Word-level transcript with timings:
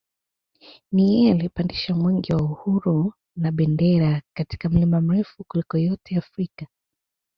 Ni 0.91 1.07
yeye 1.13 1.31
aliyepandisha 1.31 1.95
mwenge 1.95 2.33
wa 2.33 2.41
uhuru 2.43 3.13
na 3.35 3.51
bendera 3.51 4.21
katika 4.33 4.69
mlima 4.69 5.01
mrefu 5.01 5.43
kuliko 5.47 5.77
yote 5.77 6.17
Afrika 6.17 6.67